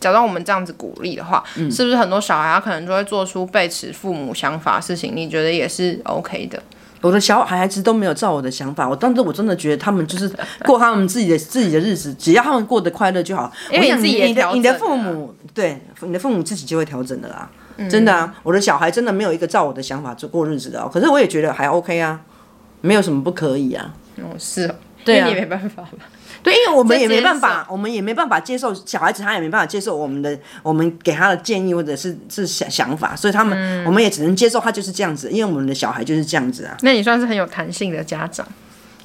[0.00, 5.12] 假装我们这样子鼓励的话，嗯，是不是很多小孩他可能就会做出背驰父母想法的事情？
[5.14, 6.62] 你觉得也是 OK 的？
[7.00, 10.28] 我的小孩子都没有照我的想法，我当时我真的觉得他们就是
[10.64, 13.52] 过他们自己的自己的日子，只要他们过得快乐就好。
[13.70, 18.34] 因为你自己也调整，你的父母对你的父母自己就会调整的啦，嗯，真的啊！
[18.42, 22.20] 我的小孩真的没有一个照我的想法就过日子的哦，可是我也觉得还 OK 啊，
[22.80, 23.94] 没有什么不可以啊。
[24.16, 25.90] 哦，是哦，对啊，你也没办法吧。
[26.48, 36.76] 对，因为我们也没办法，我们也没办法接受小孩子，他也没办法接受我们的，我们给他的建议或者是是想想法，所以他们、嗯、我们也只能接受他就是这样子，因为我们的小孩就是这样子啊。
[36.80, 38.46] 那你算是很有弹性的家长，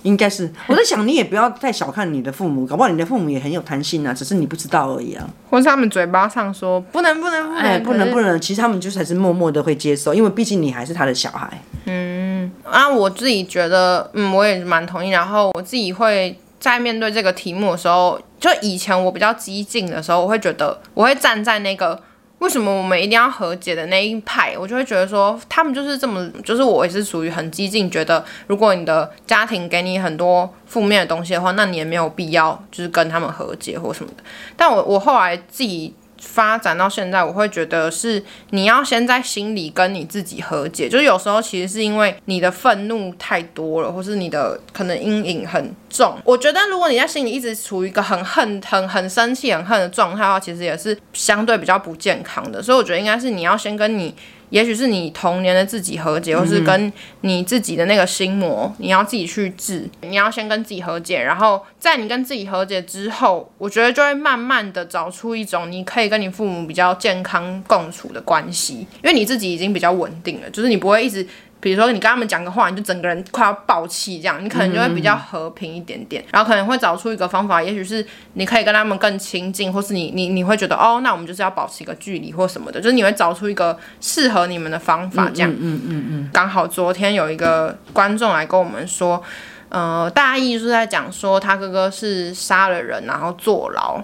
[0.03, 0.49] 应该是。
[0.67, 5.27] 我在想，你也不要太小看你的父母，搞不好你的父母也很有弹性啊，只是你不知道而已啊。
[5.49, 11.61] 或是他们嘴巴上说不能不能不能，哎，不能不能，其实他们就是还是默默的会接受，因为毕竟你还是他的小孩。
[11.85, 16.37] 嗯，啊，我自己觉得，嗯，我也蛮同意，然后我自己会。
[16.63, 22.01] 在面对这个题目的时候，就以前我比较激进的时候，我会觉得我会站在那个
[22.39, 34.23] 为什么我们一定要和解的那一派，我就会觉得说他们就是这么，就是我也是属于很激进，觉得如果你的家庭给你很多负面的东西的话，那你也没有必要就是跟他们和解或什么的。
[34.55, 35.93] 但我我后来自己。
[36.23, 40.89] 发展到现在，我会觉得是你要先在心里跟你自己和解。
[40.89, 46.17] 就是有时候其实是因为你的愤怒太多了，或是你的可能阴影很重。
[46.23, 52.61] 我觉得如果你在心里一直处于一个很恨、很很生气、很恨的状态的话，其实也是相对比较不健康的。
[52.61, 54.15] 所以我觉得应该是你要先跟你。
[54.53, 59.89] 也许是你童年的自己和解，或是跟你自己的那个心魔，你要自己去治。
[60.01, 71.27] 你要先跟自己和解，然后在你跟自己和解之后，我觉得就会慢慢的找出一种你可以跟你父母比较健康共处的关系，因为你自己已经比较稳定了，就是你不会一直。
[71.63, 85.49] 比如说你跟他们讲个话，你就整个人快要爆气，这样你可能就会比较和平一点点，然后可能会找出一个方法，也许是你可以跟他们更亲近，或是你你你会觉得哦，那我们就是要保持一个距离或什么的，就是你会找出一个适合你们的方法，这样。
[85.49, 86.29] 嗯嗯嗯嗯。
[86.33, 89.23] 刚好昨天有一个观众来跟我们说，
[89.69, 94.01] 呃，大意是在讲说他哥哥是杀了人，然后坐牢。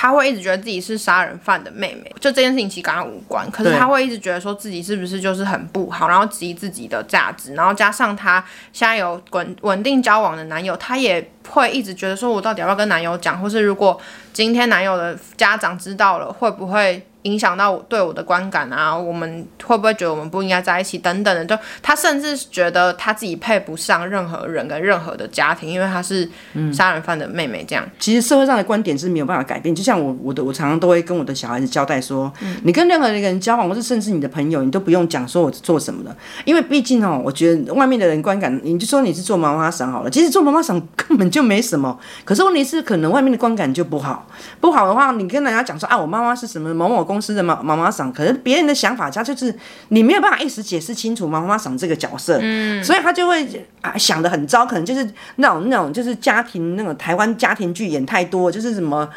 [0.00, 3.50] 他会一直觉得自己是杀人犯的妹妹，就这件事情其实跟她无关。
[3.50, 14.00] 可是她会一直觉得说自己是不是就是很不好，然后质疑自己的价值，然后加上她现在有稳稳定交往的男友，她也会一直觉得说，我到底要不要跟男友讲，或是如果
[14.32, 26.28] 今天男友的家长知道了，会不会影响到我对我的观感啊，我们会不会觉得我们不应该在一起等等的，就他甚至觉得他自己配不上任何人跟任何的家庭，因为他是
[26.72, 27.84] 杀人犯的妹妹这样。
[27.98, 44.26] 其实社会上的观点是没有办法改变，就像我我的我常常都会跟我的小孩子交代说，你跟任何一个人交往，或是甚至你的朋友，你都不用讲说我做什么的，因为毕竟哦，我觉得外面的人观感，你就说你是做妈妈桑好了，其实做妈妈桑根本就没什么，可是问题是可能外面的观感就不好，
[44.60, 49.52] 不好的话，你跟人家讲说啊，我妈妈是什么某某公司的妈妈妈桑，可是别人的想法，他就是
[49.88, 59.08] 你没有办法一时解释清楚妈妈桑这个角色，嗯，所以他就会啊想的很糟，可能就是那种那种就是家庭那种台湾家庭剧演太多，就是什么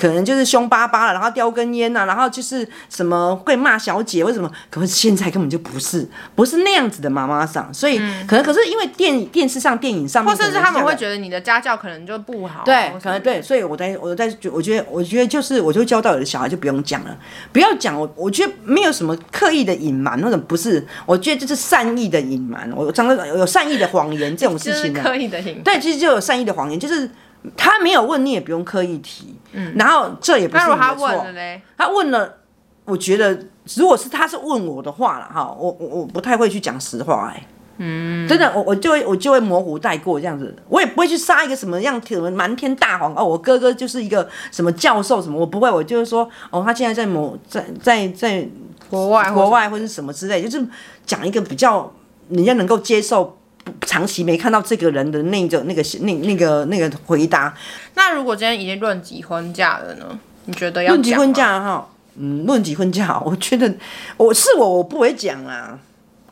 [0.00, 17.16] 可能就是凶巴巴了，然后叼根烟呐，然后就是什么会骂小姐为什么，可是现在根本就不是不是那样子的妈妈桑，所以可能可是因为电电视上电影上面，或甚至他们会觉得你的家教可能就不好，对，可能对，所以我在我在我觉得我觉得就是我就教到有的小孩就不用讲了，
[17.52, 17.98] 不要讲。
[17.98, 22.70] 我我觉得没有什么刻意的隐瞒，那种不是，我觉得这是善意的隐瞒。
[22.74, 25.62] 我常常有善意的谎言这种事情呢，刻意的隐瞒。
[25.62, 27.10] 对，其实就有善意的谎言，就是
[27.56, 29.34] 他没有问，你也不用刻意提。
[29.52, 30.82] 嗯，然后这也不是你的错。
[30.82, 32.36] 他问了嘞，他问了，
[32.84, 37.46] 我觉得如果是他是问我的话了哈，我我我不太会去讲实话哎、欸。
[37.82, 48.46] 嗯，真的，我我就会我就会模糊带过这样子，我也不会去杀一个什么样什么瞒天大谎哦，我哥哥就是一个什么教授什么，我不会，我就是说哦，他现在在某在在在
[48.90, 50.62] 国外国外或者什么之类，就是
[51.06, 51.90] 讲一个比较
[52.28, 53.38] 人家能够接受，
[53.86, 57.56] 长期没看到这个人的那个那个那那个那个回答。
[57.94, 60.18] 那如果今天已经论及婚嫁了呢？
[60.44, 61.88] 你觉得要论及婚嫁哈？
[62.16, 63.72] 嗯，论及婚嫁，我觉得
[64.18, 65.78] 我是我我不会讲啊。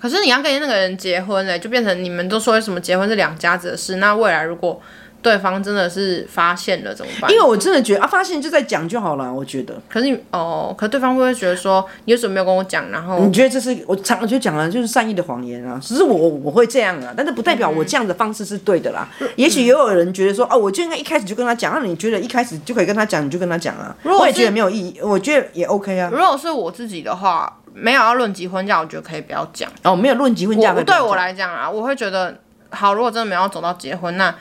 [0.01, 3.97] 可是你要跟那个人结婚嘞，就变成你们都说什么结婚是两家子的事。
[3.97, 4.81] 那未来如果
[5.21, 7.29] 对方真的是发现了怎么办？
[7.29, 9.35] 因为我真的觉得啊，发现就在讲就好了。
[9.35, 9.75] 我觉得。
[9.89, 12.89] 可是你哦，可是对方会不会觉得说你为什么没有跟我讲？
[12.93, 15.81] 然后你觉得这是我常就讲了，就是善意的谎言啊。
[15.83, 19.09] 只是我我会这样啊，但是不代表我这样的方式是对的啦。
[19.19, 21.75] 嗯、也许也有人觉得说哦，我就应该一开始就跟他讲。
[21.75, 23.95] 那你觉得一开始就可以跟他讲，你就跟他讲啊。
[24.05, 26.09] 如果我也觉得没有意义，我觉得也 OK 啊。
[26.13, 27.53] 如果是我自己的话。
[27.81, 29.95] 没有要论及婚嫁，我觉得可以不要讲哦。
[29.95, 32.37] 没有论及婚嫁，对我来讲啊，我会觉得
[32.71, 32.93] 好。
[32.95, 34.35] 如果真的没有走到结婚，那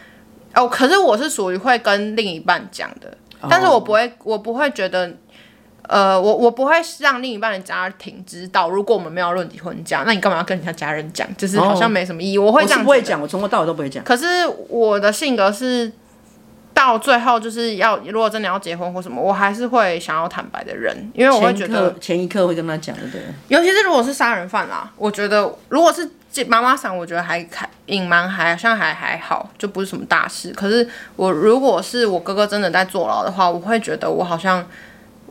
[0.56, 3.10] 哦，可是我是属于会跟另一半讲的，
[3.42, 5.12] 哦、但是我不会，我不会觉得，
[5.84, 8.70] 呃，我我不会让另一半的家庭知道。
[8.70, 11.28] 如果我们没有论及婚嫁，那你干嘛要跟人家家人讲？
[11.38, 12.38] 就是好像没什么意义。
[12.38, 14.04] 哦、我会这样，不会讲，我从头到尾都不会讲。
[14.04, 14.26] 可是
[14.70, 15.92] 我的性格是。
[16.78, 23.20] 到最后就是要，如果真的要结婚或什么，我还是会想要坦白的人，因为我会觉得前一刻会跟他讲的，对。
[23.48, 26.08] 尤其是如果是杀人犯啦，我觉得如果是
[26.46, 30.54] 妈妈桑，我觉得还还隐瞒还像还还好，就不是什么大事。
[30.54, 34.64] 可是我如果是我哥哥真的在坐牢的话，我会觉得我好像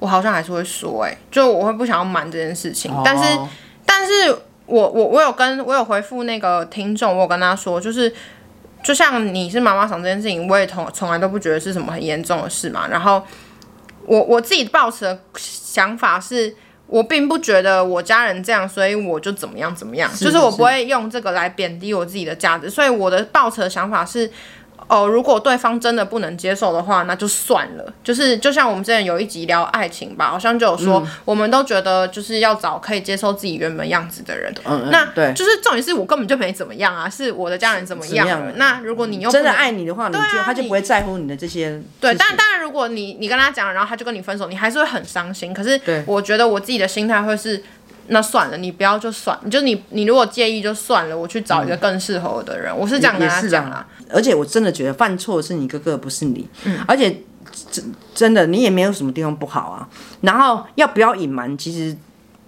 [0.01, 2.91] 我好像还是会说，哎，就我会不想要瞒这件事情。
[2.91, 3.39] 哦、但是，
[3.87, 8.13] 但是我我我有跟我有回复那个听众，我有跟他说，就是。
[8.87, 12.87] 就像你是妈妈想这件事情，我也从从来都不觉得是什么很严重的事嘛。
[12.87, 13.21] 然后
[14.05, 16.55] 我我自己抱持的想法是，
[16.87, 22.71] 我并不觉得我家人这样，所以我就怎么样怎么样，就是我不会用这个来贬低我自己的价值。
[22.71, 24.31] 所以我的抱持的想法是。
[24.89, 27.93] 哦，如果对方真的不能接受的话，那就算了。
[28.05, 34.53] 就是就像我们之前有一集聊爱情吧，好像就有说，嗯、我们都觉得就是要找可以接受自己原本样子的人。
[34.91, 41.81] 那对，就是重点是我根本就没怎么样啊，是我的家人怎么样那如果你又真的爱你的话，你就、啊、他就不会在乎你的这些。
[42.01, 45.53] 对，但当然，如果你你跟他讲了，然后他就跟你分手，你还是会很伤心。
[45.53, 47.63] 可是我觉得我自己的心态会是。
[48.09, 52.73] 那算了，你不要就算，就你你如果介意就算了，我去找一个更适合我的人。
[52.73, 53.87] 嗯、我是这样跟他讲啊。
[54.11, 56.49] 而且我真的觉得犯错是你哥哥，不是你。
[56.65, 56.79] 嗯。
[56.87, 57.23] 而且
[57.71, 59.89] 真真的，你也没有什么地方不好啊。
[60.21, 61.97] 然后要不要隐瞒，其实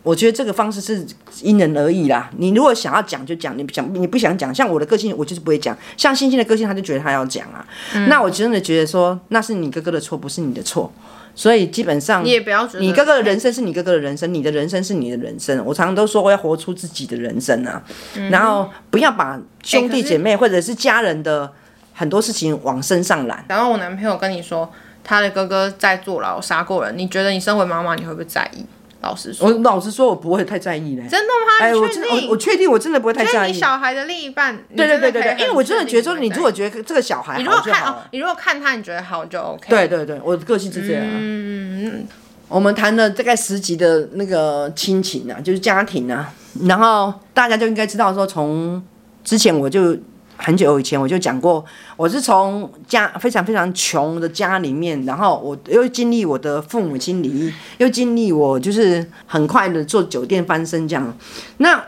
[0.03, 1.07] 我觉得这个方式是
[1.43, 2.31] 因人而异啦。
[2.37, 5.77] 你如果想要讲就讲，你不想你不想讲，像我的个性，我就是不会讲。
[5.97, 7.67] 像星星的个性，他就觉得他要讲啊。
[7.95, 10.93] 嗯、那我真的觉得说，那是你哥哥的错，不是你的错。
[11.39, 15.65] 所以基本上，你也不要觉得，你哥哥的人生是你哥哥的人生，你的人生是你的人生。
[15.65, 17.81] 我常常都说，我要活出自己的人生啊，
[18.17, 21.49] 嗯、然后不要把兄弟姐妹或者是家人的
[21.95, 23.45] 很多事情往身上揽。
[23.47, 24.69] 然后我男朋友跟你说，
[25.05, 28.67] 他的哥哥在坐牢杀过人，你觉得你身为妈妈，你会不会在意？
[29.01, 31.07] 老实说，我老实说，我不会太在意嘞。
[31.09, 31.59] 真的吗？
[31.61, 33.53] 哎，我真的，我确定，我真的不会太在意。
[33.53, 39.69] 你小孩的另一半，对对对对对，因为我真的觉得说，你如果觉得这个小孩，你如果看哦，你如果看他，你觉得好就 OK。
[39.69, 41.03] 对对对，我的个性是这样。
[41.05, 42.07] 嗯嗯，
[42.49, 46.33] 我们谈了大概十集的那个亲情啊，就是家庭啊，
[46.67, 48.83] 然后大家就应该知道说，从
[49.23, 49.97] 之前我就
[50.41, 51.63] 很久以前我就讲过，
[51.97, 61.13] 我是从家非常非常穷的家里面，然后我又经历我的父母亲离异，又经历我就是很快的做酒店翻身这样。
[61.57, 61.85] 那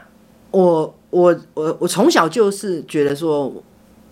[0.51, 3.53] 我我我我从小就是觉得说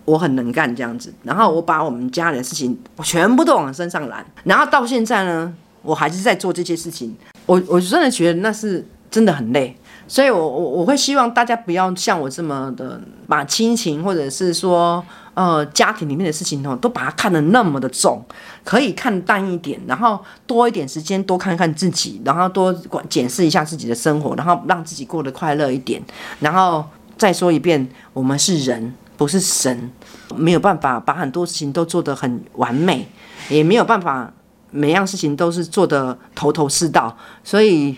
[0.05, 7.13] 我很能干这样子，然后我把我们家里的事情我全部都往身上揽，然后到现在呢，我还是在做这些事情。
[7.45, 9.75] 我我真的觉得那是真的很累。
[10.09, 15.05] 所以我，我我会希望大家不要像我这么的把亲情或者是说
[15.35, 18.19] 呃家庭里面的事情哦，都把它看得那么的重，
[18.63, 26.01] 可以看淡一点，然后多一点时间多看看自己，然后多管检视一下自己的生活，然后让自己过得快乐一点。
[26.39, 26.83] 然后
[27.15, 29.91] 再说一遍，我们是人，不是神，
[30.35, 33.07] 没有办法把很多事情都做得很完美，
[33.49, 34.33] 也没有办法
[34.71, 37.95] 每样事情都是做得头头是道，所以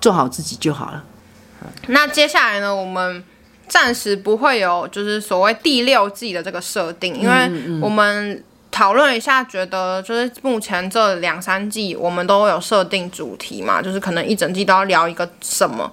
[0.00, 1.04] 做好自己就好了。
[1.88, 3.22] 那接下来呢，我们
[3.68, 7.50] 暂时不会有就是所谓第六季的这个设定，因为
[7.80, 15.90] 我们讨论一下，觉得就是目前这两三季我们都有设定主题嘛，就是可能一整季都要聊一个什么，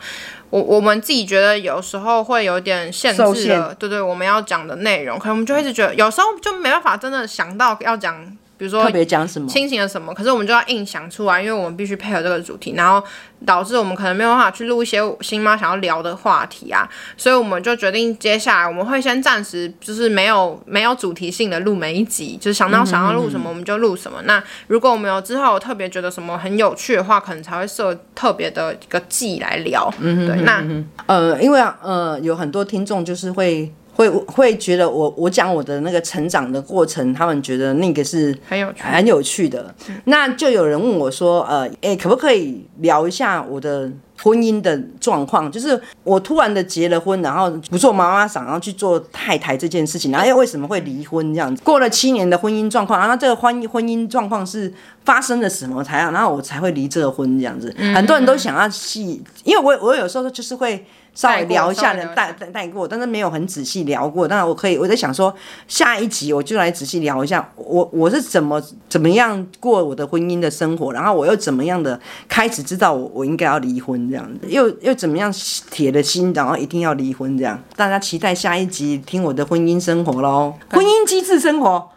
[0.50, 8.38] 我我们自己觉得有时候会有点限制了，对，对对，我们要讲的内容，可能我们就一直觉得有时候就没办法真的想到要讲。
[8.62, 13.04] 比如说特别讲什么亲情的什么，可是我们就要硬想出来，因为我们必须配合这个主题，然后
[13.44, 16.88] 导致我们可能没有办法去录一些新妈想要聊的话题啊，
[17.18, 24.20] 所以我们就决定接下来我们会先暂时就是没有没有主题性的录每一集，就是想到想要录什么我们就录什么。
[24.20, 29.92] 嗯嗯嗯，那如果我们有之后特别觉得什么很有趣的话，可能才会设特别的一个季来聊。
[30.00, 30.64] 嗯，对，那
[31.08, 33.74] 呃，因为呃有很多听众就是会。
[33.94, 39.74] 会会觉得我我讲我的那个成长的过程，他们觉得那个是很有趣很有趣的。
[40.06, 43.92] 那就有人问我说，呃，诶，可不可以聊一下我的
[44.24, 45.52] 婚姻的状况？
[45.52, 51.62] 就是我突然的结了婚，然后不做妈妈桑，然后去做太太这件事情，然后又为什么会离婚这样子？
[51.64, 54.74] 过了七年的婚姻状况，然后这个婚婚姻状况是
[55.04, 57.74] 发生了什么才然后我才会离这个婚这样子？
[57.94, 60.86] 很多人都想要细，因为我我有时候就是会。
[61.14, 64.28] 稍微聊一下的带带带过，但是没有很仔细聊过。
[64.28, 65.34] 当然我可以，我在想说
[65.68, 72.00] 下一集我就来仔细聊一下我我是怎么怎么样过我的婚姻的生活，然后我又怎么样的
[72.30, 75.34] 开始知道我我应该要离婚这样子，又又怎么样
[75.70, 77.62] 铁了心，然后一定要离婚这样。
[77.76, 81.90] 大家期待下一集听我的婚姻生活喽，婚姻机智生活，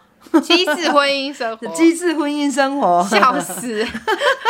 [0.42, 3.84] 机智婚姻生活，机智婚姻生活， 笑死，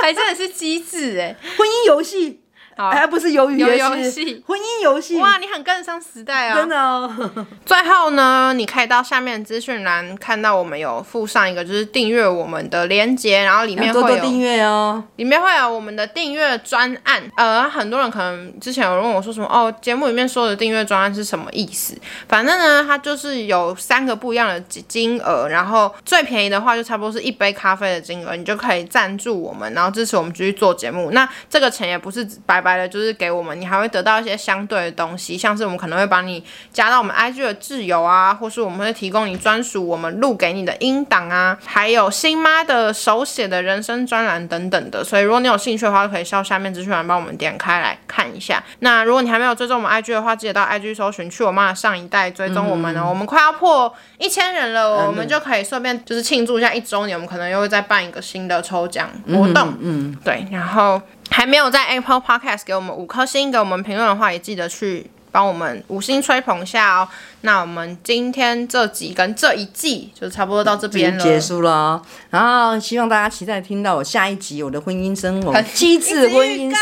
[0.00, 2.40] 还真的是机智哎， 婚姻游戏。
[2.76, 6.56] 还好不是鱿鱼游戏，婚姻游戏哇，你很跟得上时代啊！
[6.56, 7.10] 真的哦。
[7.64, 17.22] 最后呢，你可以到下面资讯栏看到我们有附上一个就是订阅我们的链接，然后里面会有订阅哦，里面会有我们的订阅专案。
[17.36, 21.96] 呃，很多人可能之前有人问我说什么哦，节目里面说的订阅专案是什么意思？
[22.28, 31.12] 反正呢，它就是有三个不一样的金额，然后最便宜的话就差不多是一杯咖啡的金额，你就可以赞助我们，然后支持我们继续做节目。
[31.12, 32.63] 那这个钱也不是白。
[32.64, 36.42] 白的就是给我们，你还会得到一些相对的东西，像是我们可能会把你
[36.72, 45.04] 加到我们 IG 的自由啊，或是我们会提供你专属我们录给你的音档啊，还有新妈的手写的人生专栏等等的。
[45.04, 48.60] 所以如果你有兴趣的话，可以到下面资讯栏帮我们点开来看一下。
[48.78, 53.02] 那如果你还没有追踪我们 IG 的话，记得到 IG 搜寻去我妈的上一代追踪我们哦。
[53.04, 59.68] 嗯、我们快要破一千人了，嗯、我们就可以顺便就是庆祝一下一周年，我们可能又会再办一个新的抽奖活动。
[59.80, 61.00] 嗯，嗯对，然后。
[61.34, 67.08] 还没有在 Apple Podcast 给我们五颗星，给我们评论的话，也记得去帮我们五星吹捧一下哦。
[67.40, 72.02] 那我们今天这集跟这一季就差不多到这边了，结束了哦。
[72.30, 76.72] 然后希望大家期待听到我下一集我的婚姻生活，机智婚姻，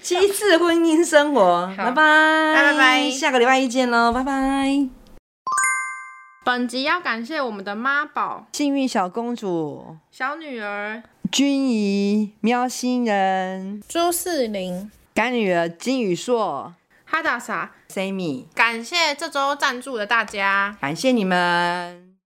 [0.00, 1.66] 机智婚姻生活。
[1.76, 4.86] 拜拜拜拜，下个礼拜一见喽，拜拜。
[6.44, 11.02] 本集要感谢我们的妈宝、幸运小公主、小女儿。
[11.32, 16.72] 君怡、喵星人、朱世林、干女儿金宇硕、
[17.04, 22.03] 哈达莎、Sammy，感谢这周赞助的大家，感谢你们。